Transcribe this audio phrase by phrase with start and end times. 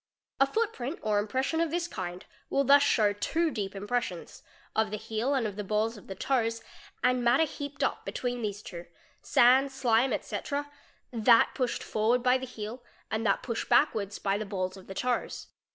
[0.39, 4.97] A footprint or impression of this kind will thus show two deep im pressions—of the
[4.97, 6.63] heel and of the balls of the toes;
[7.03, 8.87] and matter heaped— up between these two,
[9.21, 14.75] sand, slime, etc.—that pushed forward by the heel and that push backwards by the balls
[14.75, 15.49] of the toes.